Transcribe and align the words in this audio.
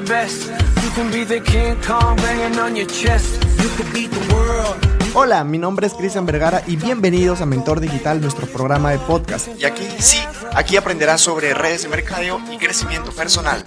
the 0.00 0.12
best. 0.12 0.50
You 0.82 0.90
can 0.94 1.10
be 1.10 1.24
the 1.24 1.40
King 1.40 1.76
Kong 1.86 2.16
banging 2.16 2.58
on 2.58 2.76
your 2.76 2.86
chest. 2.86 3.42
You 3.62 3.68
could 3.76 3.90
beat 3.94 4.10
the 4.10 4.34
world. 4.34 4.76
Hola, 5.14 5.42
mi 5.44 5.56
nombre 5.56 5.86
es 5.86 5.94
Cristian 5.94 6.26
Vergara 6.26 6.62
y 6.66 6.76
bienvenidos 6.76 7.40
a 7.40 7.46
Mentor 7.46 7.80
Digital, 7.80 8.20
nuestro 8.20 8.46
programa 8.46 8.90
de 8.90 8.98
podcast. 8.98 9.48
Y 9.58 9.64
aquí 9.64 9.84
sí, 9.98 10.18
aquí 10.54 10.76
aprenderás 10.76 11.22
sobre 11.22 11.54
redes 11.54 11.84
de 11.84 11.88
mercadeo 11.88 12.38
y 12.52 12.58
crecimiento 12.58 13.10
personal. 13.12 13.64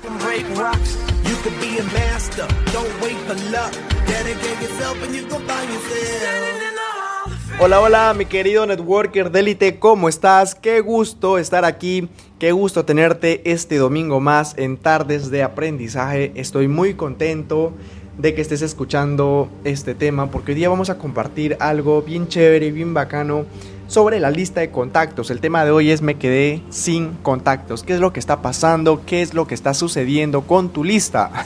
Hola, 7.60 7.80
hola, 7.82 8.14
mi 8.14 8.26
querido 8.26 8.66
networker 8.68 9.32
de 9.32 9.40
élite, 9.40 9.80
¿cómo 9.80 10.08
estás? 10.08 10.54
Qué 10.54 10.82
gusto 10.82 11.40
estar 11.40 11.66
aquí, 11.66 12.08
qué 12.40 12.54
gusto 12.54 12.86
tenerte 12.86 13.52
este 13.52 13.76
domingo 13.76 14.22
más 14.22 14.54
en 14.58 14.78
Tardes 14.78 15.30
de 15.30 15.44
Aprendizaje. 15.44 16.32
Estoy 16.36 16.70
muy 16.70 16.94
contento 16.94 17.74
de 18.18 18.34
que 18.34 18.42
estés 18.42 18.62
escuchando 18.62 19.50
este 19.66 19.94
tema 19.94 20.32
porque 20.32 20.54
hoy 20.54 20.56
día 20.56 20.70
vamos 20.70 20.90
a 20.90 20.98
compartir 20.98 21.58
algo 21.60 22.02
bien 22.02 22.30
chévere 22.30 22.68
y 22.68 22.72
bien 22.72 22.94
bacano 22.94 23.44
sobre 23.88 24.22
la 24.22 24.32
lista 24.32 24.62
de 24.62 24.72
contactos. 24.72 25.32
El 25.32 25.42
tema 25.42 25.66
de 25.66 25.72
hoy 25.72 25.92
es 25.92 26.02
me 26.02 26.16
quedé 26.16 26.64
sin 26.70 27.10
contactos. 27.24 27.84
¿Qué 27.84 27.94
es 27.94 28.00
lo 28.00 28.14
que 28.14 28.22
está 28.22 28.42
pasando? 28.42 29.02
¿Qué 29.06 29.22
es 29.22 29.34
lo 29.34 29.46
que 29.46 29.54
está 29.54 29.74
sucediendo 29.74 30.44
con 30.44 30.70
tu 30.70 30.86
lista? 30.86 31.46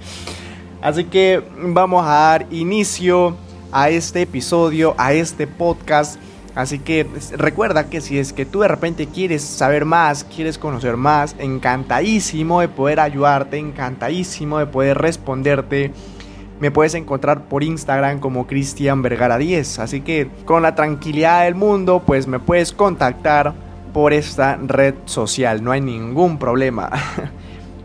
Así 0.82 1.04
que 1.04 1.42
vamos 1.58 2.04
a 2.04 2.10
dar 2.10 2.46
inicio 2.50 3.36
a 3.72 3.88
este 3.88 4.22
episodio, 4.22 4.94
a 4.98 5.14
este 5.14 5.46
podcast. 5.46 6.20
Así 6.54 6.80
que 6.80 7.06
recuerda 7.36 7.88
que 7.88 8.00
si 8.00 8.18
es 8.18 8.32
que 8.32 8.44
tú 8.44 8.60
de 8.60 8.68
repente 8.68 9.06
quieres 9.06 9.42
saber 9.42 9.84
más, 9.84 10.24
quieres 10.24 10.58
conocer 10.58 10.96
más, 10.96 11.36
encantadísimo 11.38 12.60
de 12.60 12.68
poder 12.68 13.00
ayudarte, 13.00 13.58
encantadísimo 13.58 14.58
de 14.58 14.66
poder 14.66 14.98
responderte. 14.98 15.92
Me 16.58 16.70
puedes 16.70 16.94
encontrar 16.94 17.44
por 17.44 17.62
Instagram 17.62 18.18
como 18.18 18.46
Cristian 18.46 19.00
Vergara 19.00 19.38
10. 19.38 19.78
Así 19.78 20.00
que 20.00 20.28
con 20.44 20.62
la 20.62 20.74
tranquilidad 20.74 21.44
del 21.44 21.54
mundo, 21.54 22.02
pues 22.04 22.26
me 22.26 22.38
puedes 22.38 22.72
contactar 22.72 23.54
por 23.92 24.12
esta 24.12 24.56
red 24.56 24.94
social. 25.04 25.62
No 25.62 25.72
hay 25.72 25.80
ningún 25.80 26.38
problema. 26.38 26.90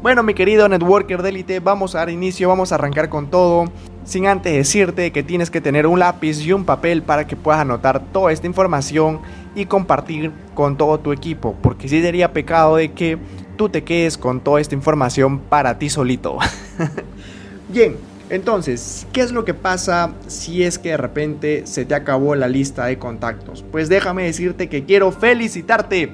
Bueno, 0.06 0.22
mi 0.22 0.36
querido 0.36 0.70
networker 0.70 1.24
de 1.24 1.30
élite, 1.30 1.60
vamos 1.60 1.96
a 1.96 1.98
dar 1.98 2.12
inicio, 2.12 2.48
vamos 2.48 2.72
a 2.72 2.76
arrancar 2.76 3.10
con 3.10 3.32
todo. 3.32 3.66
Sin 4.06 4.28
antes 4.28 4.54
decirte 4.54 5.12
que 5.12 5.24
tienes 5.24 5.50
que 5.50 5.62
tener 5.62 5.88
un 5.88 6.00
lápiz 6.00 6.40
y 6.40 6.54
un 6.54 6.64
papel 6.64 7.02
para 7.02 7.26
que 7.26 7.36
puedas 7.36 7.62
anotar 7.62 8.00
toda 8.14 8.32
esta 8.32 8.46
información 8.46 9.20
y 9.56 9.66
compartir 9.66 10.32
con 10.54 10.78
todo 10.78 11.00
tu 11.00 11.12
equipo, 11.12 11.56
porque 11.62 11.90
sí 11.90 12.02
sería 12.02 12.32
pecado 12.32 12.76
de 12.76 12.92
que 12.92 13.18
tú 13.58 13.68
te 13.68 13.84
quedes 13.84 14.18
con 14.18 14.42
toda 14.42 14.62
esta 14.62 14.76
información 14.76 15.40
para 15.40 15.80
ti 15.80 15.90
solito. 15.90 16.38
Bien, 17.70 17.96
entonces, 18.30 19.08
¿qué 19.12 19.22
es 19.22 19.32
lo 19.32 19.44
que 19.44 19.56
pasa 19.56 20.12
si 20.28 20.64
es 20.64 20.78
que 20.78 20.90
de 20.90 20.98
repente 20.98 21.66
se 21.66 21.84
te 21.86 21.96
acabó 21.96 22.36
la 22.36 22.48
lista 22.48 22.86
de 22.86 23.00
contactos? 23.00 23.66
Pues 23.72 23.90
déjame 23.90 24.24
decirte 24.24 24.70
que 24.70 24.84
quiero 24.84 25.12
felicitarte 25.12 26.12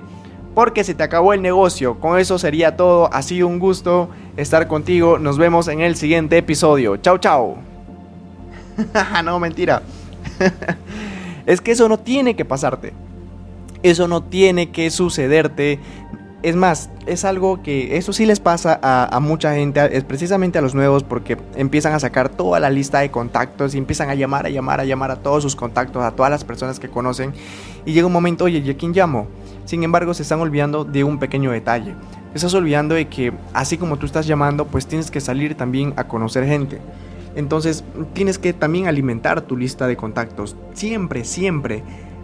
porque 0.54 0.84
se 0.84 0.94
te 0.94 1.04
acabó 1.04 1.34
el 1.34 1.42
negocio. 1.42 2.00
Con 2.00 2.20
eso 2.20 2.38
sería 2.38 2.76
todo. 2.76 3.14
Ha 3.14 3.22
sido 3.22 3.48
un 3.48 3.60
gusto 3.60 4.10
estar 4.38 4.68
contigo. 4.68 5.20
Nos 5.20 5.38
vemos 5.38 5.68
en 5.68 5.82
el 5.82 5.96
siguiente 5.96 6.38
episodio. 6.38 6.98
Chao, 6.98 7.18
chao. 7.18 7.71
no, 9.24 9.40
mentira. 9.40 9.82
es 11.46 11.62
que 11.62 11.72
eso 11.72 11.88
no 11.90 12.00
tiene 12.00 12.36
que 12.36 12.46
pasarte. 12.46 12.94
Eso 13.84 14.08
no 14.08 14.24
tiene 14.24 14.72
que 14.72 14.90
sucederte. 14.92 15.80
Es 16.44 16.56
más, 16.56 16.90
es 17.06 17.24
algo 17.24 17.62
que 17.62 17.98
eso 17.98 18.14
sí 18.14 18.26
les 18.26 18.40
pasa 18.40 18.80
a, 18.82 19.20
mucha 19.20 19.54
gente, 19.54 19.96
es 19.96 20.04
precisamente 20.04 20.58
a 20.58 20.62
los 20.62 20.74
nuevos, 20.74 21.04
porque 21.04 21.38
empiezan 21.56 21.94
a 21.94 22.00
sacar 22.00 22.30
toda 22.30 22.60
la 22.60 22.72
lista 22.72 23.00
de 23.00 23.12
contactos 23.12 23.76
y 23.76 23.78
empiezan 23.78 24.10
a 24.10 24.16
llamar, 24.16 24.48
a 24.48 24.50
llamar, 24.50 24.80
a 24.80 24.86
llamar 24.86 25.12
a 25.12 25.18
todos 25.18 25.44
sus 25.44 25.56
contactos, 25.56 26.04
a 26.04 26.12
todas 26.12 26.32
las 26.32 26.44
personas 26.44 26.80
que 26.80 26.90
conocen. 26.90 27.34
Y 27.86 27.94
llega 27.94 28.08
un 28.08 28.14
momento, 28.14 28.46
oye, 28.46 28.58
¿y 28.58 28.70
a 28.72 28.78
quién 28.78 28.92
llamo? 28.92 29.28
Sin 29.66 29.84
embargo, 29.84 30.16
se 30.16 30.24
están 30.24 30.40
olvidando 30.40 30.84
de 30.84 31.04
un 31.04 31.20
pequeño 31.20 31.52
detalle. 31.52 31.94
Te 32.32 32.38
estás 32.38 32.54
olvidando 32.56 32.96
de 32.96 33.08
que 33.08 33.34
así 33.54 33.78
como 33.78 33.98
tú 33.98 34.08
estás 34.08 34.26
llamando, 34.26 34.66
pues 34.66 34.88
tienes 34.88 35.12
que 35.12 35.22
salir 35.22 35.56
también 35.56 35.94
a 35.96 36.08
conocer 36.08 36.46
gente. 36.46 36.80
Entonces, 37.36 37.84
tienes 38.14 38.38
que 38.38 38.54
también 38.54 38.88
alimentar 38.88 39.42
tu 39.42 39.58
lista 39.58 39.88
de 39.88 39.96
contactos. 39.96 40.56
Siempre, 40.74 41.24
siempre. 41.24 41.84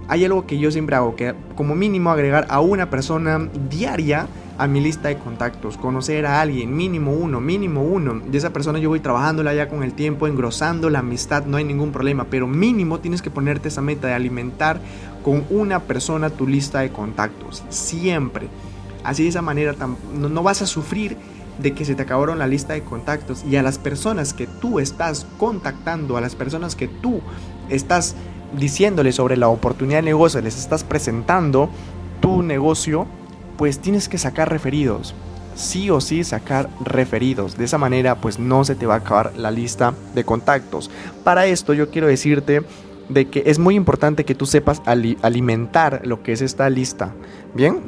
Hay 0.09 0.23
algo 0.23 0.45
que 0.45 0.57
yo 0.57 0.71
siempre 0.71 0.95
hago, 0.95 1.15
que 1.15 1.33
como 1.55 1.75
mínimo 1.75 2.11
agregar 2.11 2.47
a 2.49 2.61
una 2.61 2.89
persona 2.89 3.49
diaria 3.69 4.27
a 4.57 4.67
mi 4.67 4.79
lista 4.79 5.09
de 5.09 5.17
contactos, 5.17 5.77
conocer 5.77 6.25
a 6.25 6.41
alguien, 6.41 6.75
mínimo 6.75 7.11
uno, 7.11 7.39
mínimo 7.39 7.83
uno. 7.83 8.21
De 8.25 8.37
esa 8.37 8.51
persona 8.51 8.79
yo 8.79 8.89
voy 8.89 8.99
trabajándola 8.99 9.53
ya 9.53 9.67
con 9.67 9.83
el 9.83 9.93
tiempo, 9.93 10.27
engrosando 10.27 10.89
la 10.89 10.99
amistad, 10.99 11.45
no 11.45 11.57
hay 11.57 11.63
ningún 11.63 11.91
problema, 11.91 12.25
pero 12.29 12.47
mínimo 12.47 12.99
tienes 12.99 13.21
que 13.21 13.29
ponerte 13.29 13.67
esa 13.67 13.81
meta 13.81 14.07
de 14.07 14.13
alimentar 14.13 14.79
con 15.23 15.45
una 15.49 15.81
persona 15.81 16.29
tu 16.29 16.47
lista 16.47 16.79
de 16.79 16.89
contactos, 16.89 17.63
siempre. 17.69 18.47
Así 19.03 19.23
de 19.23 19.29
esa 19.29 19.41
manera 19.41 19.75
no, 20.19 20.29
no 20.29 20.43
vas 20.43 20.61
a 20.61 20.65
sufrir 20.65 21.17
de 21.59 21.73
que 21.73 21.85
se 21.85 21.95
te 21.95 22.03
acabaron 22.03 22.39
la 22.39 22.47
lista 22.47 22.73
de 22.73 22.83
contactos 22.83 23.43
y 23.43 23.55
a 23.55 23.63
las 23.63 23.77
personas 23.79 24.33
que 24.33 24.47
tú 24.47 24.79
estás 24.79 25.25
contactando, 25.37 26.17
a 26.17 26.21
las 26.21 26.35
personas 26.35 26.75
que 26.75 26.87
tú 26.87 27.21
estás 27.69 28.15
diciéndole 28.57 29.11
sobre 29.11 29.37
la 29.37 29.49
oportunidad 29.49 29.99
de 29.99 30.03
negocio, 30.03 30.41
les 30.41 30.57
estás 30.57 30.83
presentando 30.83 31.69
tu 32.21 32.43
negocio, 32.43 33.05
pues 33.57 33.79
tienes 33.79 34.07
que 34.07 34.17
sacar 34.17 34.49
referidos. 34.49 35.15
Sí 35.55 35.89
o 35.89 35.99
sí 36.01 36.23
sacar 36.23 36.69
referidos. 36.83 37.57
De 37.57 37.65
esa 37.65 37.79
manera 37.79 38.15
pues 38.21 38.37
no 38.37 38.63
se 38.63 38.75
te 38.75 38.85
va 38.85 38.95
a 38.95 38.97
acabar 38.97 39.33
la 39.35 39.51
lista 39.51 39.93
de 40.13 40.23
contactos. 40.23 40.91
Para 41.23 41.47
esto 41.47 41.73
yo 41.73 41.89
quiero 41.89 42.07
decirte 42.07 42.61
de 43.09 43.29
que 43.29 43.43
es 43.45 43.57
muy 43.57 43.75
importante 43.75 44.25
que 44.25 44.35
tú 44.35 44.45
sepas 44.45 44.81
ali 44.85 45.17
alimentar 45.21 46.01
lo 46.05 46.21
que 46.21 46.33
es 46.33 46.41
esta 46.41 46.69
lista. 46.69 47.13
Bien, 47.55 47.81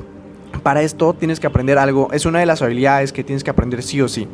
para 0.63 0.81
esto 0.81 1.13
tienes 1.13 1.39
que 1.39 1.47
aprender 1.47 1.77
algo. 1.77 2.09
Es 2.11 2.25
una 2.25 2.39
de 2.39 2.45
las 2.45 2.61
habilidades 2.61 3.13
que 3.13 3.23
tienes 3.23 3.43
que 3.43 3.49
aprender 3.49 3.83
sí 3.83 4.01
o 4.01 4.07
sí 4.07 4.27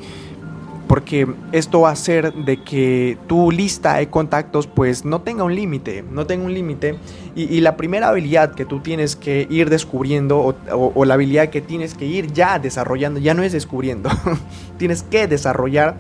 porque 0.87 1.27
esto 1.51 1.81
va 1.81 1.89
a 1.89 1.93
hacer 1.93 2.33
de 2.33 2.61
que 2.61 3.17
tu 3.27 3.51
lista 3.51 3.95
de 3.95 4.07
contactos 4.07 4.67
pues 4.67 5.05
no 5.05 5.21
tenga 5.21 5.43
un 5.43 5.55
límite, 5.55 6.03
no 6.11 6.25
tenga 6.25 6.45
un 6.45 6.53
límite 6.53 6.97
y, 7.35 7.59
la 7.61 7.75
primera 7.75 8.09
habilidad 8.09 8.53
que 8.53 8.65
tú 8.65 8.79
tienes 8.79 9.15
que 9.15 9.47
ir 9.49 9.69
descubriendo 9.69 10.39
o, 10.39 10.55
o, 10.95 11.05
la 11.05 11.15
habilidad 11.15 11.49
que 11.49 11.61
tienes 11.61 11.95
que 11.95 12.05
ir 12.05 12.31
ya 12.31 12.59
desarrollando, 12.59 13.19
ya 13.19 13.33
no 13.33 13.43
es 13.43 13.51
descubriendo, 13.51 14.09
tienes 14.77 15.03
que 15.03 15.27
desarrollar, 15.27 15.97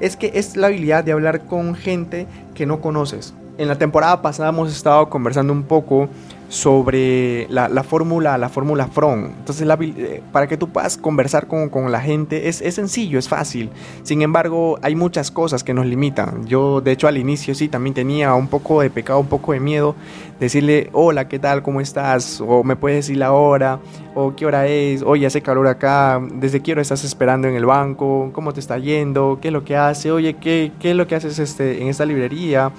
es 0.00 0.16
que 0.16 0.32
es 0.34 0.56
la 0.56 0.68
habilidad 0.68 1.02
de 1.02 1.12
hablar 1.12 1.46
con 1.46 1.74
gente 1.74 2.26
que 2.54 2.66
no 2.66 2.80
conoces. 2.80 3.34
En 3.58 3.68
la 3.68 3.78
temporada 3.78 4.20
pasada 4.20 4.50
hemos 4.50 4.70
estado 4.70 5.08
conversando 5.08 5.52
un 5.52 5.62
poco 5.62 6.08
sobre 6.48 7.46
la, 7.50 7.68
la 7.68 7.82
fórmula 7.82 8.38
la 8.38 8.48
fórmula 8.48 8.86
From. 8.86 9.26
Entonces, 9.38 9.68
eh, 9.80 10.22
para 10.32 10.46
que 10.46 10.56
tú 10.56 10.68
puedas 10.68 10.96
conversar 10.96 11.46
con, 11.46 11.68
con 11.68 11.90
la 11.90 12.00
gente 12.00 12.48
es, 12.48 12.60
es, 12.60 12.74
sencillo, 12.74 13.18
es 13.18 13.28
fácil. 13.28 13.70
Sin 14.02 14.22
embargo, 14.22 14.78
hay 14.82 14.94
muchas 14.94 15.30
cosas 15.30 15.64
que 15.64 15.74
nos 15.74 15.86
limitan. 15.86 16.46
Yo, 16.46 16.80
de 16.80 16.92
hecho, 16.92 17.08
al 17.08 17.16
inicio 17.16 17.54
sí 17.54 17.68
también 17.68 17.94
tenía 17.94 18.34
un 18.34 18.48
poco 18.48 18.80
de 18.80 18.90
pecado, 18.90 19.20
un 19.20 19.26
poco 19.26 19.52
de 19.52 19.60
miedo. 19.60 19.94
Decirle, 20.38 20.90
hola, 20.92 21.28
¿qué 21.28 21.38
tal? 21.38 21.62
¿Cómo 21.62 21.80
estás? 21.80 22.42
O 22.46 22.62
me 22.62 22.76
puedes 22.76 23.06
decir 23.06 23.16
la 23.16 23.32
hora, 23.32 23.80
o 24.14 24.34
qué 24.36 24.46
hora 24.46 24.66
es, 24.66 25.02
oye, 25.02 25.26
hace 25.26 25.40
calor 25.40 25.66
acá, 25.66 26.20
desde 26.34 26.60
qué 26.60 26.72
hora 26.72 26.82
estás 26.82 27.04
esperando 27.04 27.48
en 27.48 27.54
el 27.54 27.64
banco, 27.64 28.30
cómo 28.32 28.52
te 28.52 28.60
está 28.60 28.78
yendo, 28.78 29.38
qué 29.40 29.48
es 29.48 29.52
lo 29.52 29.64
que 29.64 29.76
hace, 29.76 30.10
oye, 30.10 30.34
qué, 30.34 30.72
qué 30.78 30.90
es 30.90 30.96
lo 30.96 31.06
que 31.06 31.14
haces 31.14 31.38
este, 31.38 31.82
en 31.82 31.88
esta 31.88 32.04
librería, 32.04 32.72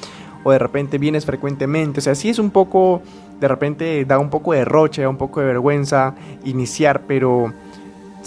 o 0.47 0.51
de 0.51 0.59
repente 0.59 0.97
vienes 0.97 1.25
frecuentemente. 1.25 1.99
O 1.99 2.01
sea, 2.01 2.15
sí 2.15 2.29
es 2.29 2.39
un 2.39 2.51
poco 2.51 3.01
de 3.41 3.49
repente 3.49 4.05
da 4.05 4.17
un 4.17 4.29
poco 4.29 4.53
de 4.53 4.63
roche, 4.63 5.05
un 5.05 5.17
poco 5.17 5.41
de 5.41 5.47
vergüenza 5.47 6.15
iniciar, 6.45 7.01
pero 7.05 7.51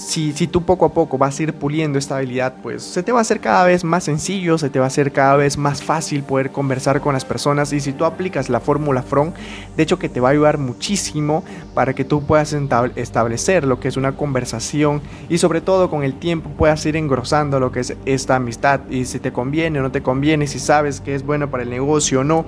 si, 0.01 0.33
si 0.33 0.47
tú 0.47 0.63
poco 0.63 0.87
a 0.87 0.95
poco 0.95 1.19
vas 1.19 1.39
a 1.39 1.43
ir 1.43 1.53
puliendo 1.53 1.99
esta 1.99 2.17
habilidad, 2.17 2.55
pues 2.63 2.83
se 2.83 3.03
te 3.03 3.13
va 3.13 3.19
a 3.19 3.23
hacer 3.23 3.41
cada 3.41 3.65
vez 3.65 3.85
más 3.85 4.05
sencillo, 4.05 4.57
se 4.57 4.71
te 4.71 4.79
va 4.79 4.87
a 4.87 4.89
hacer 4.89 5.13
cada 5.13 5.37
vez 5.37 5.59
más 5.59 5.83
fácil 5.83 6.23
poder 6.23 6.51
conversar 6.51 7.01
con 7.01 7.13
las 7.13 7.25
personas 7.25 7.73
y 7.73 7.81
si 7.81 7.93
tú 7.93 8.05
aplicas 8.05 8.49
la 8.49 8.61
fórmula 8.61 9.03
From, 9.03 9.33
de 9.77 9.83
hecho 9.83 9.99
que 9.99 10.09
te 10.09 10.21
va 10.21 10.29
a 10.29 10.33
ayudar 10.33 10.59
muchísimo 10.59 11.45
para 11.75 11.93
que 11.95 12.05
tú 12.05 12.23
puedas 12.23 12.57
establecer 12.97 13.65
lo 13.65 13.79
que 13.79 13.89
es 13.89 13.97
una 13.97 14.17
conversación 14.17 15.03
y 15.29 15.39
sobre 15.39 15.61
todo 15.61 15.91
con 15.91 16.03
el 16.03 16.15
tiempo 16.15 16.51
puedas 16.51 16.85
ir 16.87 16.97
engrosando 16.97 17.61
lo 17.61 17.71
que 17.71 17.81
es 17.81 17.95
esta 18.07 18.37
amistad 18.37 18.81
y 18.89 19.05
si 19.05 19.21
te 19.21 19.33
conviene 19.33 19.81
o 19.81 19.83
no 19.83 19.93
te 19.93 20.03
conviene, 20.03 20.47
si 20.47 20.59
sabes 20.59 21.01
que 21.01 21.15
es 21.15 21.25
bueno 21.25 21.51
para 21.51 21.63
el 21.63 21.71
negocio 21.71 22.21
o 22.21 22.25
no. 22.25 22.47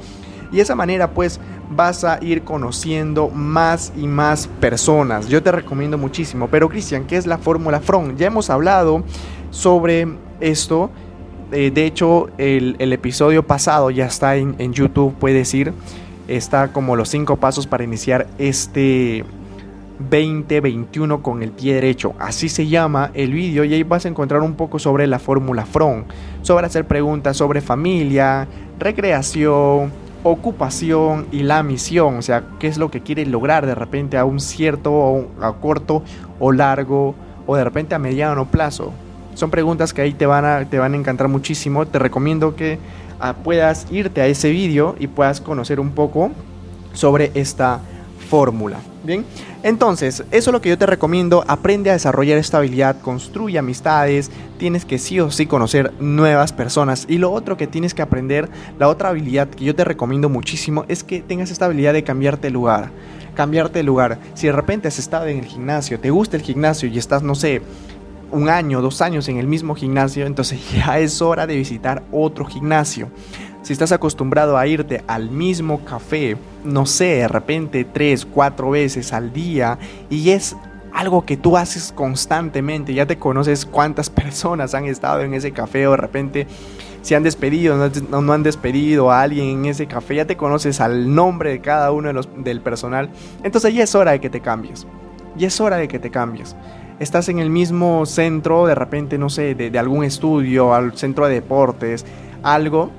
Y 0.53 0.57
de 0.57 0.63
esa 0.63 0.75
manera 0.75 1.11
pues 1.11 1.41
vas 1.75 2.05
a 2.05 2.19
ir 2.23 2.43
conociendo 2.43 3.29
más 3.31 3.93
y 3.97 4.07
más 4.07 4.47
personas. 4.47 5.29
Yo 5.29 5.43
te 5.43 5.51
recomiendo 5.51 5.99
muchísimo. 5.99 6.49
Pero 6.49 6.69
Cristian, 6.69 7.05
¿qué 7.05 7.17
es 7.17 7.27
la 7.27 7.39
fórmula 7.39 7.81
From? 7.81 8.17
Ya 8.17 8.27
hemos 8.27 8.51
hablado 8.51 9.03
sobre 9.51 10.07
esto. 10.41 10.91
Eh, 11.51 11.71
de 11.71 11.87
hecho, 11.87 12.29
el, 12.39 12.77
episodio 12.93 13.43
pasado 13.47 13.91
ya 13.91 14.07
está 14.07 14.37
en, 14.37 14.55
en 14.59 14.73
YouTube, 14.73 15.15
puedes 15.19 15.53
ir. 15.55 15.73
Está 16.29 16.73
como 16.73 16.97
los 16.97 17.09
cinco 17.09 17.37
pasos 17.37 17.67
para 17.67 17.85
iniciar 17.85 18.27
este 18.39 19.25
2021 20.11 21.23
con 21.23 21.43
el 21.43 21.53
pie 21.53 21.75
derecho. 21.75 22.15
Así 22.19 22.49
se 22.49 22.67
llama 22.67 23.11
el 23.15 23.33
vídeo 23.33 23.65
y 23.65 23.75
ahí 23.75 23.83
vas 23.83 24.05
a 24.07 24.09
encontrar 24.09 24.43
un 24.43 24.55
poco 24.55 24.79
sobre 24.79 25.07
la 25.07 25.19
fórmula 25.19 25.67
FRON, 25.67 26.05
sobre 26.43 26.67
hacer 26.67 26.87
preguntas 26.87 27.37
sobre 27.37 27.61
familia, 27.61 28.49
recreación, 28.79 29.93
ocupación 30.23 31.27
y 31.33 31.43
la 31.43 31.63
misión, 31.63 32.17
o 32.17 32.23
sea, 32.23 32.45
qué 32.59 32.69
es 32.69 32.79
lo 32.79 32.91
que 32.91 33.01
quieres 33.01 33.29
lograr 33.29 33.67
de 33.67 33.75
repente 33.75 34.17
a 34.17 34.25
un 34.25 34.41
cierto, 34.41 35.29
a 35.41 35.53
corto 35.55 36.03
o 36.39 36.53
largo, 36.53 37.15
o 37.47 37.57
de 37.57 37.65
repente 37.65 37.95
a 37.95 37.99
mediano 37.99 38.47
plazo. 38.47 38.93
Son 39.35 39.51
preguntas 39.51 39.93
que 39.93 40.03
ahí 40.03 40.13
te 40.13 40.27
van 40.27 40.45
a, 40.45 40.65
te 40.69 40.79
van 40.79 40.95
a 40.95 40.97
encantar 40.97 41.29
muchísimo. 41.29 41.87
Te 41.87 41.99
recomiendo 41.99 42.55
que 42.55 42.79
ah, 43.21 43.35
puedas 43.43 43.87
irte 43.91 44.21
a 44.21 44.27
ese 44.27 44.51
vídeo 44.51 44.95
y 44.99 45.07
puedas 45.07 45.41
conocer 45.41 45.81
un 45.81 45.91
poco 45.91 46.31
sobre 46.93 47.31
esta 47.35 47.81
fórmula. 48.33 48.79
Bien, 49.05 49.27
entonces, 49.63 50.25
eso 50.31 50.51
es 50.51 50.53
lo 50.55 50.63
que 50.63 50.71
yo 50.71 50.79
te 50.79 50.87
recomiendo. 50.87 51.45
Aprende 51.49 51.91
a 51.91 51.93
desarrollar 51.93 52.39
esta 52.39 52.57
habilidad, 52.57 52.99
construye 53.03 53.59
amistades. 53.59 54.31
Tienes 54.57 54.87
que 54.87 54.99
sí 54.99 55.21
o 55.21 55.31
sí 55.31 55.45
conocer 55.45 55.93
nuevas 56.01 56.55
personas. 56.55 57.05
Y 57.11 57.19
lo 57.19 57.31
otro 57.31 57.59
que 57.59 57.67
tienes 57.67 57.93
que 57.93 58.01
aprender, 58.01 58.49
la 58.79 58.89
otra 58.89 59.11
habilidad 59.11 59.51
que 59.51 59.67
yo 59.67 59.75
te 59.75 59.85
recomiendo 59.85 60.31
muchísimo, 60.31 60.87
es 60.89 61.05
que 61.05 61.21
tengas 61.21 61.51
esta 61.51 61.67
habilidad 61.67 61.93
de 61.93 62.05
cambiarte 62.05 62.47
de 62.47 62.53
lugar. 62.53 62.91
Cambiarte 63.35 63.81
de 63.81 63.83
lugar. 63.83 64.19
Si 64.33 64.47
de 64.47 64.55
repente 64.55 64.89
has 64.89 64.99
estado 64.99 65.27
en 65.27 65.41
el 65.41 65.45
gimnasio, 65.45 66.01
te 66.01 66.09
gusta 66.09 66.39
el 66.39 66.43
gimnasio 66.43 66.89
y 66.89 66.97
estás, 66.97 67.23
no 67.23 67.35
sé, 67.35 67.61
un 68.31 68.49
año, 68.49 68.81
dos 68.81 69.03
años 69.03 69.29
en 69.29 69.37
el 69.37 69.47
mismo 69.47 69.75
gimnasio, 69.75 70.25
entonces 70.25 70.59
ya 70.73 70.99
es 70.99 71.21
hora 71.21 71.47
de 71.47 71.55
visitar 71.55 72.03
otro 72.11 72.47
gimnasio. 72.47 73.11
Si 73.63 73.73
estás 73.73 73.93
acostumbrado 73.93 74.59
a 74.59 74.67
irte 74.67 75.05
al 75.07 75.31
mismo 75.31 75.85
café, 75.85 76.37
no 76.65 76.85
sé, 76.85 77.05
de 77.05 77.29
repente 77.29 77.85
tres, 77.85 78.27
cuatro 78.27 78.71
veces 78.71 79.13
al 79.13 79.33
día 79.33 79.79
y 80.11 80.31
es 80.31 80.57
algo 80.93 81.25
que 81.25 81.37
tú 81.37 81.57
haces 81.57 81.93
constantemente, 81.93 82.93
ya 82.93 83.07
te 83.07 83.19
conoces 83.19 83.65
cuántas 83.65 84.11
personas 84.11 84.75
han 84.75 84.87
estado 84.87 85.21
en 85.21 85.35
ese 85.35 85.53
café 85.53 85.87
o 85.87 85.93
de 85.93 85.97
repente 85.97 86.47
si 87.03 87.15
han 87.15 87.23
despedido 87.23 87.75
o 87.75 88.21
no, 88.21 88.33
han 88.33 88.43
despedido 88.43 89.11
a 89.11 89.23
alguien 89.23 89.47
en 89.47 89.67
ese 89.67 89.87
café, 89.87 90.17
ya 90.17 90.25
te 90.25 90.37
conoces 90.37 90.81
al 90.81 91.15
nombre 91.15 91.51
de 91.51 91.61
cada 91.61 91.93
uno 91.93 92.09
de 92.09 92.15
los, 92.15 92.29
del 92.37 92.61
personal, 92.61 93.11
entonces 93.43 93.75
ya 93.75 93.85
es 93.85 93.95
hora 93.95 94.13
de 94.13 94.21
que 94.21 94.31
te 94.31 94.41
cambies, 94.41 94.87
ya 95.37 95.49
es 95.49 95.61
hora 95.61 95.77
de 95.77 95.89
que 95.89 95.99
te 95.99 96.11
cambies. 96.11 96.57
Estás 97.01 97.29
en 97.29 97.41
el 97.41 97.51
mismo 97.51 98.07
centro, 98.07 98.67
de 98.67 98.77
repente, 98.77 99.19
no 99.19 99.29
sé, 99.29 99.57
de, 99.57 99.77
algún 99.77 100.05
estudio, 100.05 100.73
al 100.73 100.97
centro 100.97 101.27
de 101.27 101.35
deportes, 101.35 102.07
algo, 102.45 102.93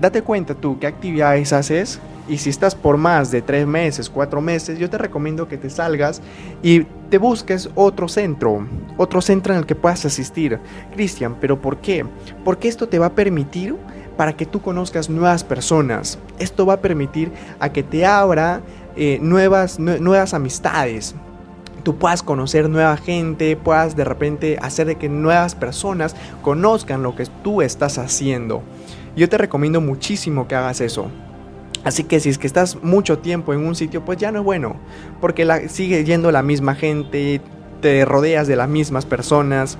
date 0.00 0.22
cuenta 0.22 0.54
tú 0.54 0.78
qué 0.78 0.86
actividades 0.86 1.52
haces 1.52 2.00
y 2.28 2.38
si 2.38 2.50
estás 2.50 2.74
por 2.74 2.96
más 2.96 3.30
de 3.30 3.42
tres 3.42 3.66
meses, 3.66 4.08
cuatro 4.08 4.40
meses, 4.40 4.78
yo 4.78 4.88
te 4.88 4.98
recomiendo 4.98 5.48
que 5.48 5.58
te 5.58 5.68
salgas 5.70 6.22
y 6.62 6.84
te 7.10 7.18
busques 7.18 7.68
otro 7.74 8.08
centro, 8.08 8.66
otro 8.96 9.20
centro 9.20 9.52
en 9.52 9.60
el 9.60 9.66
que 9.66 9.74
puedas 9.74 10.04
asistir. 10.04 10.58
Cristian, 10.94 11.36
¿pero 11.40 11.60
por 11.60 11.78
qué? 11.78 12.06
Porque 12.44 12.68
esto 12.68 12.88
te 12.88 12.98
va 12.98 13.06
a 13.06 13.14
permitir 13.14 13.76
para 14.16 14.34
que 14.34 14.46
tú 14.46 14.62
conozcas 14.62 15.10
nuevas 15.10 15.42
personas. 15.42 16.18
Esto 16.38 16.64
va 16.64 16.74
a 16.74 16.80
permitir 16.80 17.32
a 17.58 17.72
que 17.72 17.82
te 17.82 18.06
abra 18.06 18.60
eh, 18.94 19.18
nuevas, 19.20 19.78
nuevas 19.78 20.32
amistades 20.32 21.14
tú 21.82 21.96
puedas 21.96 22.22
conocer 22.22 22.68
nueva 22.68 22.96
gente, 22.96 23.56
puedas 23.56 23.96
de 23.96 24.04
repente 24.04 24.58
hacer 24.60 24.86
de 24.86 24.96
que 24.96 25.08
nuevas 25.08 25.54
personas 25.54 26.16
conozcan 26.42 27.02
lo 27.02 27.14
que 27.14 27.26
tú 27.42 27.62
estás 27.62 27.98
haciendo. 27.98 28.62
Yo 29.16 29.28
te 29.28 29.38
recomiendo 29.38 29.80
muchísimo 29.80 30.48
que 30.48 30.54
hagas 30.54 30.80
eso. 30.80 31.08
Así 31.84 32.04
que 32.04 32.20
si 32.20 32.28
es 32.28 32.38
que 32.38 32.46
estás 32.46 32.82
mucho 32.82 33.18
tiempo 33.18 33.52
en 33.52 33.66
un 33.66 33.74
sitio, 33.74 34.04
pues 34.04 34.18
ya 34.18 34.30
no 34.30 34.38
es 34.38 34.44
bueno, 34.44 34.76
porque 35.20 35.44
la, 35.44 35.68
sigue 35.68 36.04
yendo 36.04 36.30
la 36.30 36.42
misma 36.42 36.76
gente, 36.76 37.40
te 37.80 38.04
rodeas 38.04 38.46
de 38.46 38.54
las 38.54 38.68
mismas 38.68 39.04
personas, 39.04 39.78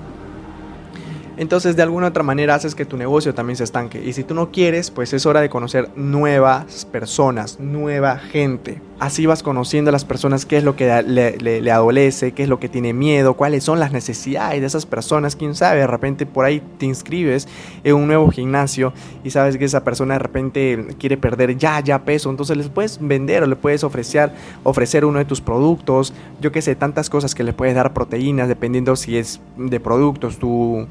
entonces 1.37 1.77
de 1.77 1.83
alguna 1.83 2.09
otra 2.09 2.23
manera 2.23 2.55
haces 2.55 2.75
que 2.75 2.85
tu 2.85 2.97
negocio 2.97 3.35
también 3.35 3.57
se 3.57 3.65
estanque. 3.65 4.03
Y 4.05 4.13
si 4.13 4.25
tú 4.25 4.35
no 4.35 4.51
quieres, 4.51 4.91
pues 4.91 5.13
es 5.13 5.25
hora 5.27 5.41
de 5.41 5.49
conocer 5.49 5.89
nuevas 5.97 6.85
personas, 6.85 7.59
nueva 7.59 8.19
gente. 8.19 8.81
Así 8.99 9.27
vas 9.27 9.43
conociendo 9.43 9.89
a 9.89 9.93
las 9.93 10.05
personas, 10.05 10.47
qué 10.47 10.59
es 10.59 10.65
lo 10.65 10.77
que 10.77 11.03
le, 11.03 11.71
adolece, 11.73 12.33
qué 12.33 12.45
es 12.45 12.49
lo 12.49 12.61
que 12.61 12.69
tiene 12.69 12.93
miedo, 12.93 13.35
cuáles 13.35 13.65
son 13.65 13.81
las 13.81 13.93
necesidades 13.93 14.61
de 14.61 14.67
esas 14.67 14.87
personas. 14.87 15.35
Quién 15.35 15.57
sabe, 15.57 15.81
de 15.81 15.87
repente 15.89 16.25
por 16.25 16.45
ahí 16.45 16.63
te 16.79 16.87
inscribes 16.87 17.49
en 17.83 17.97
un 17.97 18.07
nuevo 18.07 18.31
gimnasio 18.31 18.93
y 19.25 19.31
sabes 19.31 19.57
que 19.57 19.65
esa 19.65 19.83
persona 19.83 20.15
de 20.15 20.21
repente 20.21 20.87
quiere 21.01 21.17
perder 21.17 21.57
ya, 21.57 21.81
ya 21.81 22.05
peso. 22.05 22.31
Entonces 22.31 22.57
les 22.57 22.69
puedes 22.69 22.99
vender 23.01 23.43
o 23.43 23.47
le 23.47 23.57
puedes 23.57 23.83
ofrecer, 23.83 24.31
ofrecer 24.63 25.05
uno 25.05 25.19
de 25.19 25.25
tus 25.25 25.41
productos. 25.41 26.13
Yo 26.41 26.53
qué 26.53 26.63
sé, 26.63 26.77
tantas 26.77 27.11
cosas 27.11 27.35
que 27.35 27.43
le 27.43 27.53
puedes 27.53 27.75
dar 27.75 27.93
proteínas 27.93 28.47
dependiendo 28.47 28.95
si 28.95 29.17
es 29.17 29.41
de 29.57 29.81
productos. 29.81 30.39
Tu 30.39 30.87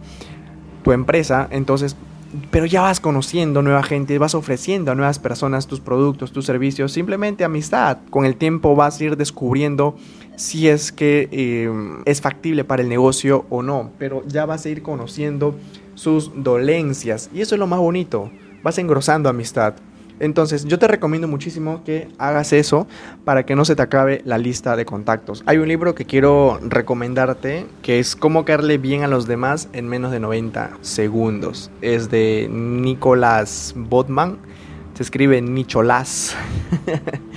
tu 0.84 0.92
empresa, 0.92 1.48
entonces, 1.52 1.96
pero 2.50 2.66
ya 2.66 2.82
vas 2.82 3.00
conociendo 3.00 3.62
nueva 3.62 3.84
gente, 3.84 4.18
vas 4.18 4.36
ofreciendo 4.36 4.92
a 4.92 4.96
nuevas 4.96 5.20
personas 5.20 5.68
tus 5.68 5.80
productos, 5.80 6.32
tus 6.32 6.46
servicios, 6.46 6.92
simplemente 6.92 7.44
amistad. 7.44 7.98
Con 8.10 8.26
el 8.26 8.36
tiempo 8.36 8.76
vas 8.76 9.00
a 9.00 9.04
ir 9.04 9.18
descubriendo 9.18 9.96
si 10.36 10.68
es 10.68 10.92
que 10.92 11.28
eh, 11.32 11.70
es 12.06 12.22
factible 12.22 12.64
para 12.64 12.82
el 12.82 12.90
negocio 12.90 13.46
o 13.50 13.62
no, 13.62 13.92
pero 14.00 14.24
ya 14.28 14.46
vas 14.46 14.66
a 14.66 14.70
ir 14.70 14.82
conociendo 14.82 15.56
sus 15.96 16.32
dolencias 16.36 17.30
y 17.34 17.42
eso 17.42 17.56
es 17.56 17.60
lo 17.60 17.68
más 17.68 17.80
bonito, 17.80 18.32
vas 18.64 18.78
engrosando 18.78 19.30
amistad. 19.30 19.76
Entonces, 20.22 20.66
yo 20.66 20.78
te 20.78 20.88
recomiendo 20.88 21.28
muchísimo 21.28 21.84
que 21.84 22.08
hagas 22.20 22.54
eso 22.54 22.88
para 23.26 23.46
que 23.46 23.56
no 23.56 23.66
se 23.66 23.76
te 23.76 23.82
acabe 23.82 24.22
la 24.24 24.38
lista 24.38 24.76
de 24.76 24.86
contactos. 24.86 25.44
Hay 25.48 25.58
un 25.58 25.68
libro 25.68 25.96
que 25.96 26.06
quiero 26.06 26.60
recomendarte 26.62 27.66
que 27.82 28.00
es 28.00 28.16
Cómo 28.16 28.46
caerle 28.46 28.78
bien 28.78 29.04
a 29.04 29.08
los 29.08 29.26
demás 29.26 29.68
en 29.74 29.88
menos 29.88 30.12
de 30.12 30.20
90 30.20 30.78
segundos. 30.82 31.72
Es 31.82 32.12
de 32.12 32.48
Nicolás 32.52 33.74
Botman. 33.76 34.38
Se 34.94 35.04
escribe 35.04 35.42
Nicholas. 35.42 36.36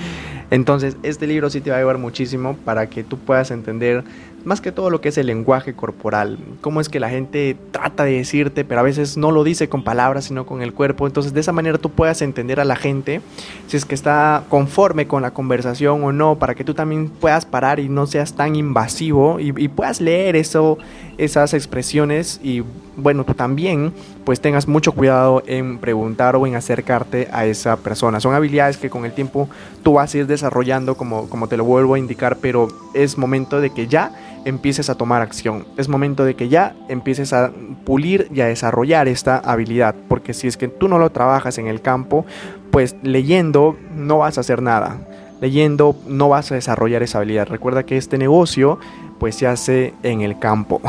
Entonces, 0.54 0.96
este 1.02 1.26
libro 1.26 1.50
sí 1.50 1.60
te 1.60 1.70
va 1.70 1.76
a 1.76 1.78
ayudar 1.80 1.98
muchísimo 1.98 2.56
para 2.64 2.88
que 2.88 3.02
tú 3.02 3.18
puedas 3.18 3.50
entender 3.50 4.04
más 4.44 4.60
que 4.60 4.72
todo 4.72 4.90
lo 4.90 5.00
que 5.00 5.08
es 5.08 5.18
el 5.18 5.26
lenguaje 5.26 5.74
corporal, 5.74 6.38
cómo 6.60 6.80
es 6.80 6.88
que 6.88 7.00
la 7.00 7.08
gente 7.08 7.56
trata 7.70 8.04
de 8.04 8.12
decirte, 8.12 8.64
pero 8.64 8.80
a 8.80 8.84
veces 8.84 9.16
no 9.16 9.30
lo 9.30 9.42
dice 9.42 9.68
con 9.68 9.82
palabras, 9.82 10.26
sino 10.26 10.46
con 10.46 10.62
el 10.62 10.72
cuerpo. 10.72 11.06
Entonces, 11.06 11.32
de 11.32 11.40
esa 11.40 11.52
manera 11.52 11.78
tú 11.78 11.90
puedas 11.90 12.22
entender 12.22 12.60
a 12.60 12.64
la 12.64 12.76
gente 12.76 13.20
si 13.66 13.76
es 13.76 13.84
que 13.84 13.94
está 13.94 14.44
conforme 14.48 15.06
con 15.06 15.22
la 15.22 15.32
conversación 15.32 16.04
o 16.04 16.12
no, 16.12 16.38
para 16.38 16.54
que 16.54 16.64
tú 16.64 16.74
también 16.74 17.08
puedas 17.08 17.46
parar 17.46 17.80
y 17.80 17.88
no 17.88 18.06
seas 18.06 18.34
tan 18.34 18.54
invasivo 18.54 19.40
y, 19.40 19.68
puedas 19.68 20.00
leer 20.00 20.36
eso, 20.36 20.78
esas 21.18 21.54
expresiones 21.54 22.38
y 22.42 22.62
bueno, 22.96 23.24
tú 23.24 23.34
también 23.34 23.92
pues 24.24 24.40
tengas 24.40 24.68
mucho 24.68 24.92
cuidado 24.92 25.42
en 25.46 25.78
preguntar 25.78 26.36
o 26.36 26.46
en 26.46 26.54
acercarte 26.54 27.28
a 27.32 27.46
esa 27.46 27.76
persona. 27.76 28.20
Son 28.20 28.34
habilidades 28.34 28.76
que 28.76 28.88
con 28.88 29.04
el 29.04 29.12
tiempo 29.12 29.48
tú 29.82 29.94
vas 29.94 30.14
a 30.14 30.18
ir 30.18 30.26
desarrollando 30.44 30.94
como, 30.96 31.30
como 31.30 31.48
te 31.48 31.56
lo 31.56 31.64
vuelvo 31.64 31.94
a 31.94 31.98
indicar, 31.98 32.36
pero 32.36 32.68
es 32.92 33.16
momento 33.16 33.62
de 33.62 33.70
que 33.70 33.86
ya 33.86 34.12
empieces 34.44 34.90
a 34.90 34.94
tomar 34.94 35.22
acción. 35.22 35.64
Es 35.78 35.88
momento 35.88 36.22
de 36.26 36.34
que 36.34 36.50
ya 36.50 36.76
empieces 36.90 37.32
a 37.32 37.50
pulir 37.86 38.28
y 38.30 38.42
a 38.42 38.46
desarrollar 38.46 39.08
esta 39.08 39.38
habilidad, 39.38 39.94
porque 40.06 40.34
si 40.34 40.46
es 40.46 40.58
que 40.58 40.68
tú 40.68 40.86
no 40.86 40.98
lo 40.98 41.10
trabajas 41.10 41.56
en 41.56 41.66
el 41.66 41.80
campo, 41.80 42.26
pues 42.70 42.94
leyendo 43.02 43.74
no 43.96 44.18
vas 44.18 44.36
a 44.36 44.42
hacer 44.42 44.60
nada. 44.60 44.98
Leyendo 45.40 45.96
no 46.06 46.28
vas 46.28 46.52
a 46.52 46.56
desarrollar 46.56 47.02
esa 47.02 47.18
habilidad. 47.18 47.48
Recuerda 47.48 47.84
que 47.84 47.96
este 47.96 48.18
negocio 48.18 48.78
pues 49.18 49.36
se 49.36 49.46
hace 49.46 49.94
en 50.02 50.20
el 50.20 50.38
campo. 50.38 50.82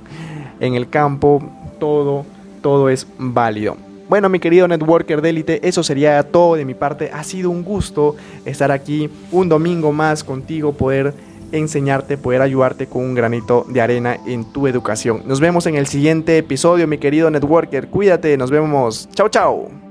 en 0.60 0.74
el 0.74 0.88
campo 0.88 1.42
todo 1.78 2.24
todo 2.62 2.88
es 2.88 3.06
válido. 3.18 3.76
Bueno, 4.08 4.28
mi 4.28 4.38
querido 4.38 4.68
networker 4.68 5.22
de 5.22 5.30
élite, 5.30 5.66
eso 5.66 5.82
sería 5.82 6.22
todo 6.22 6.56
de 6.56 6.64
mi 6.64 6.74
parte. 6.74 7.10
Ha 7.12 7.24
sido 7.24 7.50
un 7.50 7.64
gusto 7.64 8.16
estar 8.44 8.70
aquí 8.70 9.08
un 9.32 9.48
domingo 9.48 9.92
más 9.92 10.22
contigo, 10.22 10.72
poder 10.72 11.14
enseñarte, 11.52 12.18
poder 12.18 12.42
ayudarte 12.42 12.86
con 12.86 13.02
un 13.02 13.14
granito 13.14 13.64
de 13.68 13.80
arena 13.80 14.18
en 14.26 14.44
tu 14.52 14.66
educación. 14.66 15.22
Nos 15.26 15.40
vemos 15.40 15.66
en 15.66 15.76
el 15.76 15.86
siguiente 15.86 16.38
episodio, 16.38 16.86
mi 16.86 16.98
querido 16.98 17.30
networker. 17.30 17.88
Cuídate, 17.88 18.36
nos 18.36 18.50
vemos. 18.50 19.08
Chao, 19.14 19.28
chao. 19.28 19.83